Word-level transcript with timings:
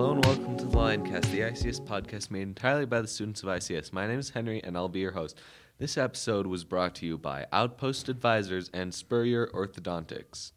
Hello 0.00 0.12
and 0.12 0.24
welcome 0.24 0.56
to 0.56 0.64
the 0.64 0.78
Lioncast, 0.78 1.30
the 1.30 1.40
ICS 1.40 1.78
podcast 1.82 2.30
made 2.30 2.40
entirely 2.40 2.86
by 2.86 3.02
the 3.02 3.06
students 3.06 3.42
of 3.42 3.50
ICS. 3.50 3.92
My 3.92 4.06
name 4.06 4.18
is 4.18 4.30
Henry 4.30 4.64
and 4.64 4.74
I'll 4.74 4.88
be 4.88 5.00
your 5.00 5.12
host. 5.12 5.38
This 5.76 5.98
episode 5.98 6.46
was 6.46 6.64
brought 6.64 6.94
to 6.94 7.06
you 7.06 7.18
by 7.18 7.46
Outpost 7.52 8.08
Advisors 8.08 8.70
and 8.72 8.94
Spurrier 8.94 9.48
Orthodontics. 9.48 10.52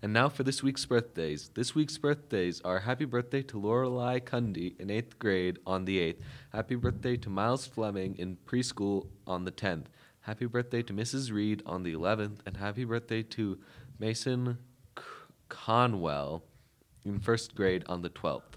And 0.00 0.14
now 0.14 0.30
for 0.30 0.44
this 0.44 0.62
week's 0.62 0.86
birthdays. 0.86 1.50
This 1.52 1.74
week's 1.74 1.98
birthdays 1.98 2.62
are 2.62 2.78
happy 2.78 3.04
birthday 3.04 3.42
to 3.42 3.60
Lorelei 3.60 4.18
Cundy 4.18 4.80
in 4.80 4.88
8th 4.88 5.18
grade 5.18 5.58
on 5.66 5.84
the 5.84 5.98
8th. 5.98 6.22
Happy 6.54 6.74
birthday 6.74 7.18
to 7.18 7.28
Miles 7.28 7.66
Fleming 7.66 8.16
in 8.16 8.38
preschool 8.46 9.08
on 9.26 9.44
the 9.44 9.52
10th. 9.52 9.88
Happy 10.22 10.46
birthday 10.46 10.82
to 10.84 10.94
Mrs. 10.94 11.30
Reed 11.30 11.62
on 11.66 11.82
the 11.82 11.92
11th. 11.92 12.38
And 12.46 12.56
happy 12.56 12.86
birthday 12.86 13.24
to 13.24 13.58
Mason 13.98 14.56
C- 14.96 15.04
Conwell 15.50 16.44
in 17.04 17.20
first 17.20 17.54
grade 17.54 17.84
on 17.86 18.00
the 18.00 18.08
12th. 18.08 18.56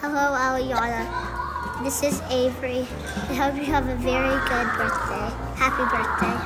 Hello, 0.00 0.32
Aliana. 0.32 1.04
This 1.84 2.02
is 2.02 2.22
Avery. 2.30 2.88
I 3.28 3.34
hope 3.34 3.54
you 3.54 3.66
have 3.66 3.86
a 3.86 3.96
very 3.96 4.32
good 4.48 4.68
birthday. 4.80 5.28
Happy 5.60 5.84
birthday. 5.92 6.36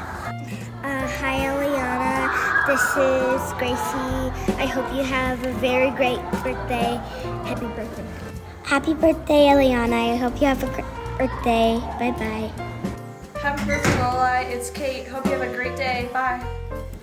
Uh, 0.82 1.06
hi, 1.06 1.38
Aliana. 1.46 2.34
This 2.66 2.82
is 2.98 3.52
Gracie. 3.54 4.58
I 4.60 4.66
hope 4.66 4.92
you 4.92 5.04
have 5.04 5.38
a 5.46 5.52
very 5.62 5.92
great 5.92 6.18
birthday. 6.42 6.98
Happy 7.46 7.66
birthday. 7.78 8.04
Happy 8.64 8.92
birthday, 8.92 9.46
Aliana. 9.46 10.14
I 10.14 10.16
hope 10.16 10.40
you 10.40 10.48
have 10.48 10.64
a 10.64 10.66
great 10.74 10.90
birthday. 11.16 11.78
Bye 12.00 12.10
bye. 12.10 12.50
Happy 13.38 13.64
birthday, 13.66 13.90
Lorelai. 14.02 14.50
It's 14.50 14.70
Kate. 14.70 15.06
Hope 15.06 15.26
you 15.26 15.30
have 15.30 15.42
a 15.42 15.54
great 15.54 15.76
day. 15.76 16.08
Bye. 16.12 16.44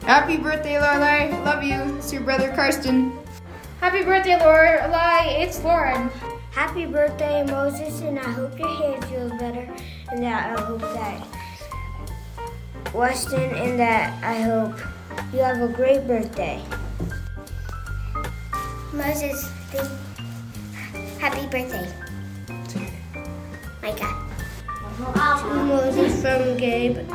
Happy 0.01 0.35
birthday, 0.35 0.75
Lorelai. 0.75 1.31
Love 1.45 1.63
you. 1.63 1.95
It's 1.95 2.11
your 2.11 2.23
brother 2.23 2.51
Karsten. 2.51 3.17
Happy 3.79 4.03
birthday, 4.03 4.37
Lorelai. 4.37 5.39
It's 5.39 5.63
Lauren. 5.63 6.11
Happy 6.51 6.85
birthday, 6.85 7.43
Moses, 7.45 8.01
and 8.01 8.19
I 8.19 8.23
hope 8.23 8.59
your 8.59 8.67
hair 8.67 9.01
feels 9.03 9.31
better, 9.39 9.67
and 10.11 10.21
that 10.21 10.57
I 10.57 10.61
hope 10.61 10.81
that 10.81 11.27
Weston, 12.93 13.55
and 13.55 13.79
that 13.79 14.21
I 14.21 14.41
hope 14.41 14.77
you 15.33 15.39
have 15.39 15.61
a 15.61 15.69
great 15.69 16.05
birthday. 16.05 16.61
Moses, 18.93 19.49
happy 21.19 21.47
birthday. 21.47 21.89
Micah. 23.81 24.27
To 24.97 25.63
Moses 25.63 26.21
from 26.21 26.57
Gabe, 26.57 27.09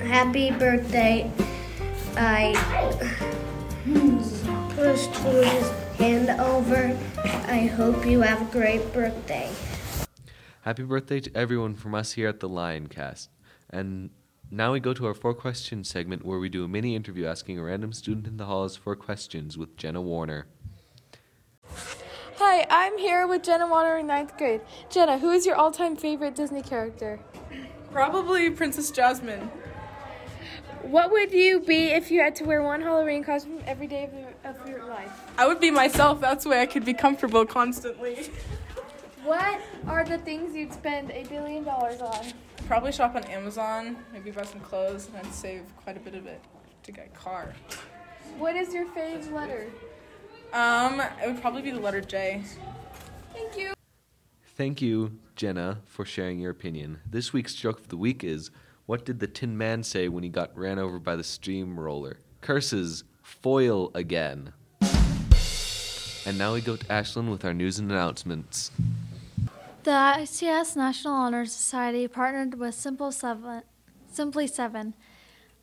happy 0.00 0.50
birthday. 0.50 1.30
I 2.16 2.54
pushed 4.74 5.14
his 5.16 5.70
hand 5.98 6.30
over. 6.40 6.96
I 7.48 7.64
hope 7.64 8.04
you 8.04 8.20
have 8.20 8.42
a 8.42 8.52
great 8.52 8.92
birthday. 8.92 9.50
Happy 10.60 10.82
birthday 10.82 11.18
to 11.20 11.34
everyone 11.34 11.76
from 11.76 11.94
us 11.94 12.12
here 12.12 12.28
at 12.28 12.40
the 12.40 12.48
Lioncast. 12.48 13.28
And 13.70 14.10
now 14.50 14.74
we 14.74 14.80
go 14.80 14.92
to 14.92 15.06
our 15.06 15.14
four 15.14 15.32
questions 15.32 15.88
segment 15.88 16.26
where 16.26 16.38
we 16.38 16.50
do 16.50 16.62
a 16.62 16.68
mini 16.68 16.94
interview 16.94 17.24
asking 17.24 17.58
a 17.58 17.62
random 17.62 17.94
student 17.94 18.26
in 18.26 18.36
the 18.36 18.44
halls 18.44 18.76
four 18.76 18.96
questions 18.96 19.56
with 19.56 19.78
Jenna 19.78 20.02
Warner. 20.02 20.46
Hi, 22.36 22.66
I'm 22.68 22.98
here 22.98 23.26
with 23.26 23.44
Jenna 23.44 23.66
Warner 23.66 23.96
in 23.96 24.08
ninth 24.08 24.36
grade. 24.36 24.60
Jenna, 24.90 25.16
who 25.18 25.30
is 25.30 25.46
your 25.46 25.56
all 25.56 25.70
time 25.70 25.96
favorite 25.96 26.34
Disney 26.34 26.60
character? 26.60 27.18
Probably 27.90 28.50
Princess 28.50 28.90
Jasmine. 28.90 29.50
What 30.82 31.10
would 31.10 31.32
you 31.32 31.60
be 31.60 31.86
if 31.86 32.10
you 32.10 32.20
had 32.20 32.36
to 32.36 32.44
wear 32.44 32.62
one 32.62 32.82
Halloween 32.82 33.24
costume 33.24 33.62
every 33.66 33.86
day 33.86 34.04
of 34.04 34.12
your, 34.12 34.27
of 34.48 34.68
your 34.68 34.84
life? 34.86 35.10
I 35.36 35.46
would 35.46 35.60
be 35.60 35.70
myself. 35.70 36.20
That's 36.20 36.44
why 36.44 36.60
I 36.60 36.66
could 36.66 36.84
be 36.84 36.94
comfortable 36.94 37.44
constantly. 37.44 38.30
What 39.24 39.60
are 39.86 40.04
the 40.04 40.18
things 40.18 40.54
you'd 40.54 40.72
spend 40.72 41.10
a 41.10 41.24
billion 41.24 41.64
dollars 41.64 42.00
on? 42.00 42.26
Probably 42.66 42.92
shop 42.92 43.14
on 43.14 43.24
Amazon. 43.24 43.96
Maybe 44.12 44.30
buy 44.30 44.44
some 44.44 44.60
clothes, 44.60 45.08
and 45.08 45.16
I'd 45.16 45.32
save 45.34 45.62
quite 45.76 45.96
a 45.96 46.00
bit 46.00 46.14
of 46.14 46.26
it 46.26 46.40
to 46.84 46.92
get 46.92 47.10
a 47.12 47.18
car. 47.18 47.54
What 48.38 48.56
is 48.56 48.72
your 48.72 48.86
fave 48.86 49.30
letter? 49.32 49.68
Um, 50.52 51.00
it 51.22 51.26
would 51.26 51.40
probably 51.40 51.62
be 51.62 51.70
the 51.70 51.80
letter 51.80 52.00
J. 52.00 52.42
Thank 53.34 53.58
you. 53.58 53.74
Thank 54.56 54.80
you, 54.82 55.18
Jenna, 55.36 55.78
for 55.84 56.04
sharing 56.04 56.40
your 56.40 56.50
opinion. 56.50 57.00
This 57.08 57.32
week's 57.32 57.54
joke 57.54 57.80
of 57.80 57.88
the 57.88 57.96
week 57.96 58.24
is 58.24 58.50
What 58.86 59.04
did 59.04 59.20
the 59.20 59.26
Tin 59.26 59.58
Man 59.58 59.82
say 59.82 60.08
when 60.08 60.24
he 60.24 60.30
got 60.30 60.56
ran 60.56 60.78
over 60.78 60.98
by 60.98 61.16
the 61.16 61.24
steamroller? 61.24 62.18
Curses, 62.40 63.04
foil 63.28 63.90
again. 63.94 64.52
And 66.26 66.36
now 66.36 66.54
we 66.54 66.60
go 66.60 66.76
to 66.76 66.84
Ashlyn 66.86 67.30
with 67.30 67.44
our 67.44 67.54
news 67.54 67.78
and 67.78 67.90
announcements. 67.90 68.70
The 69.84 69.90
ICS 69.90 70.76
National 70.76 71.14
Honor 71.14 71.46
Society 71.46 72.08
partnered 72.08 72.58
with 72.58 72.74
Simple 72.74 73.12
Seven, 73.12 73.62
Simply 74.10 74.46
Seven, 74.46 74.94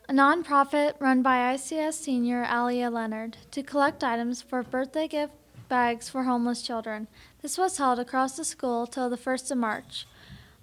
a 0.07 0.13
nonprofit 0.13 0.93
run 0.99 1.21
by 1.21 1.53
ICS 1.55 1.93
senior 1.93 2.47
Alia 2.49 2.89
Leonard, 2.89 3.37
to 3.51 3.61
collect 3.61 4.03
items 4.03 4.41
for 4.41 4.63
birthday 4.63 5.07
gift 5.07 5.33
bags 5.67 6.09
for 6.09 6.23
homeless 6.23 6.61
children. 6.61 7.07
This 7.41 7.57
was 7.57 7.77
held 7.77 7.99
across 7.99 8.37
the 8.37 8.45
school 8.45 8.87
till 8.87 9.09
the 9.09 9.17
1st 9.17 9.51
of 9.51 9.57
March. 9.57 10.07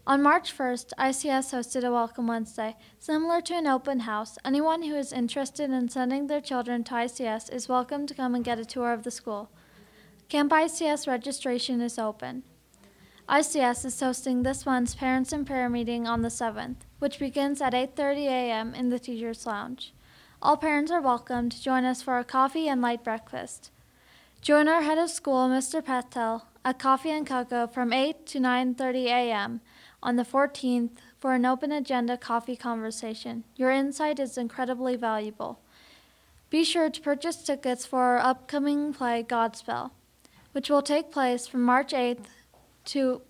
On 0.05 0.21
March 0.21 0.57
1st, 0.57 0.91
ICS 0.99 1.55
hosted 1.57 1.85
a 1.85 1.93
Welcome 1.93 2.27
Wednesday. 2.27 2.75
Similar 2.99 3.41
to 3.43 3.55
an 3.55 3.69
open 3.69 4.01
house, 4.01 4.37
anyone 4.45 4.83
who 4.83 4.97
is 4.97 5.13
interested 5.13 5.71
in 5.71 5.89
sending 5.89 6.27
their 6.27 6.41
children 6.41 6.83
to 6.85 6.95
ICS 6.95 7.53
is 7.53 7.69
welcome 7.69 8.09
to 8.09 8.15
come 8.15 8.35
and 8.35 8.45
get 8.45 8.59
a 8.59 8.65
tour 8.65 8.93
of 8.93 9.05
the 9.05 9.13
school. 9.13 9.49
Camp 10.29 10.51
ICS 10.51 11.07
registration 11.07 11.81
is 11.81 12.01
open. 12.01 12.43
ICS 13.29 13.85
is 13.85 14.01
hosting 14.01 14.43
this 14.43 14.67
month's 14.67 14.97
Parents 14.97 15.33
in 15.33 15.45
Prayer 15.45 15.69
meeting 15.69 16.09
on 16.09 16.23
the 16.23 16.31
7th, 16.31 16.79
which 16.99 17.21
begins 17.21 17.63
at 17.63 17.73
8:30 17.73 18.27
a.m. 18.27 18.75
in 18.75 18.89
the 18.89 18.99
Teachers 18.99 19.47
Lounge. 19.47 19.95
All 20.43 20.57
parents 20.57 20.91
are 20.91 21.01
welcome 21.01 21.49
to 21.49 21.63
join 21.63 21.85
us 21.85 22.03
for 22.03 22.19
a 22.19 22.25
coffee 22.25 22.67
and 22.67 22.83
light 22.83 23.05
breakfast. 23.05 23.71
Join 24.41 24.67
our 24.67 24.83
head 24.83 24.99
of 24.99 25.11
school, 25.11 25.49
Mr. 25.49 25.81
Patel, 25.85 26.49
at 26.65 26.81
Coffee 26.81 27.11
and 27.11 27.25
Cocoa 27.25 27.69
from 27.69 27.93
8 27.93 28.27
to 28.27 28.41
9:30 28.41 29.05
a.m. 29.07 29.61
on 30.03 30.17
the 30.17 30.25
14th 30.25 30.91
for 31.21 31.35
an 31.35 31.47
open 31.47 31.71
agenda 31.71 32.17
coffee 32.17 32.57
conversation. 32.57 33.45
Your 33.57 33.71
insight 33.71 34.19
is 34.19 34.37
incredibly 34.37 34.97
valuable. 34.97 35.61
Be 36.51 36.65
sure 36.65 36.91
to 36.91 37.01
purchase 37.01 37.43
tickets 37.43 37.87
for 37.87 38.01
our 38.01 38.19
upcoming 38.19 38.93
play 38.93 39.23
Godspell, 39.23 39.93
which 40.53 40.69
will 40.69 40.83
take 40.83 41.11
place 41.11 41.47
from 41.47 41.63
March 41.63 41.93
8th 41.93 42.27
to 42.87 43.23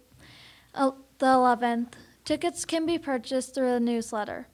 uh, 0.75 0.93
the 1.19 1.27
11th. 1.27 1.93
Tickets 2.25 2.65
can 2.65 2.87
be 2.87 2.99
purchased 2.99 3.55
through 3.55 3.71
the 3.71 3.81
newsletter. 3.81 4.49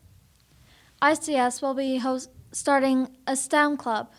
ICS 1.01 1.63
will 1.63 1.75
be 1.75 1.99
host- 1.99 2.31
starting 2.51 3.09
a 3.27 3.37
STEM 3.37 3.77
club 3.77 4.11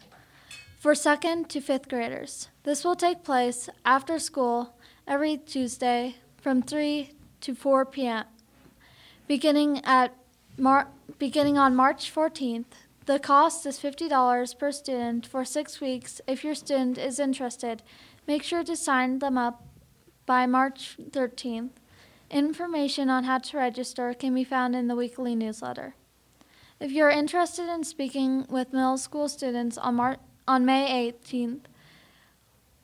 for 0.79 0.95
second 0.95 1.49
to 1.49 1.59
fifth 1.59 1.89
graders. 1.89 2.47
This 2.63 2.85
will 2.85 2.95
take 2.95 3.23
place 3.23 3.69
after 3.83 4.17
school 4.17 4.77
every 5.05 5.35
Tuesday 5.37 6.15
from 6.37 6.61
3 6.61 7.11
to 7.41 7.55
4 7.55 7.85
p.m. 7.85 8.25
Beginning 9.27 9.83
at 9.85 10.15
Mar- 10.57 10.89
beginning 11.17 11.57
on 11.57 11.75
March 11.75 12.13
14th. 12.13 12.65
The 13.05 13.19
cost 13.19 13.65
is 13.65 13.79
$50 13.79 14.57
per 14.59 14.71
student 14.71 15.25
for 15.25 15.43
6 15.43 15.81
weeks. 15.81 16.21
If 16.27 16.43
your 16.43 16.55
student 16.55 16.97
is 16.97 17.19
interested, 17.19 17.81
make 18.27 18.43
sure 18.43 18.63
to 18.63 18.75
sign 18.75 19.19
them 19.19 19.37
up 19.37 19.63
by 20.25 20.45
March 20.45 20.97
13th. 20.99 21.71
Information 22.29 23.09
on 23.09 23.23
how 23.23 23.39
to 23.39 23.57
register 23.57 24.13
can 24.13 24.35
be 24.35 24.43
found 24.43 24.75
in 24.75 24.87
the 24.87 24.95
weekly 24.95 25.33
newsletter. 25.33 25.95
If 26.79 26.91
you're 26.91 27.09
interested 27.09 27.67
in 27.67 27.83
speaking 27.83 28.45
with 28.47 28.71
middle 28.71 28.97
school 28.97 29.27
students 29.27 29.77
on, 29.77 29.95
Mar- 29.95 30.19
on 30.47 30.65
May 30.65 31.11
18th 31.11 31.61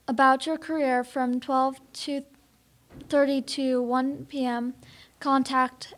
about 0.07 0.45
your 0.45 0.57
career 0.57 1.03
from 1.03 1.39
12 1.39 1.79
to 1.93 2.23
30 3.09 3.41
to 3.41 3.81
1 3.81 4.25
p.m., 4.25 4.73
contact 5.19 5.93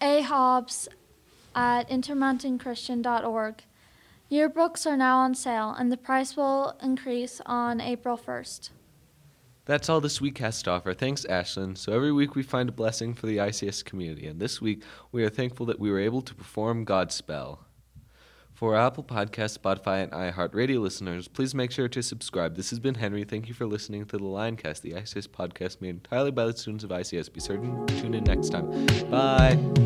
A. 0.00 0.22
Hobbs 0.22 0.88
at 1.54 1.88
intermountainchristian.org. 1.88 3.62
Yearbooks 4.30 4.86
are 4.86 4.96
now 4.96 5.18
on 5.18 5.34
sale, 5.34 5.74
and 5.78 5.92
the 5.92 5.96
price 5.96 6.36
will 6.36 6.76
increase 6.82 7.42
on 7.44 7.80
April 7.80 8.16
1st. 8.16 8.70
That's 9.64 9.88
all 9.88 10.00
this 10.00 10.20
week 10.20 10.38
has 10.38 10.62
to 10.62 10.70
offer. 10.70 10.92
Thanks, 10.94 11.24
Ashlyn. 11.28 11.78
So 11.78 11.92
every 11.92 12.12
week 12.12 12.34
we 12.34 12.42
find 12.42 12.68
a 12.68 12.72
blessing 12.72 13.14
for 13.14 13.26
the 13.26 13.36
ICS 13.36 13.84
community, 13.84 14.26
and 14.26 14.40
this 14.40 14.60
week 14.60 14.82
we 15.12 15.22
are 15.22 15.28
thankful 15.28 15.66
that 15.66 15.78
we 15.78 15.90
were 15.90 16.00
able 16.00 16.22
to 16.22 16.34
perform 16.34 16.84
Godspell. 16.84 17.58
For 18.62 18.76
Apple 18.76 19.02
Podcast, 19.02 19.58
Spotify, 19.58 20.04
and 20.04 20.12
iHeartRadio 20.12 20.80
listeners, 20.80 21.26
please 21.26 21.52
make 21.52 21.72
sure 21.72 21.88
to 21.88 22.00
subscribe. 22.00 22.54
This 22.54 22.70
has 22.70 22.78
been 22.78 22.94
Henry. 22.94 23.24
Thank 23.24 23.48
you 23.48 23.54
for 23.54 23.66
listening 23.66 24.04
to 24.04 24.16
the 24.16 24.22
Lioncast, 24.22 24.82
the 24.82 24.92
ICS 24.92 25.26
podcast 25.26 25.80
made 25.80 25.88
entirely 25.96 26.30
by 26.30 26.46
the 26.46 26.56
students 26.56 26.84
of 26.84 26.90
ICS. 26.90 27.32
Be 27.32 27.40
certain 27.40 27.84
to 27.88 28.00
tune 28.00 28.14
in 28.14 28.22
next 28.22 28.50
time. 28.50 28.86
Bye. 29.10 29.81